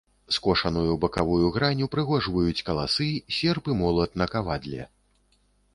Скошаную 0.35 0.93
бакавую 1.03 1.45
грань 1.57 1.83
упрыгожваюць 1.87 2.65
каласы, 2.71 3.11
серп 3.37 3.63
і 3.75 3.79
молат 3.85 4.21
на 4.23 4.33
кавадле. 4.35 4.81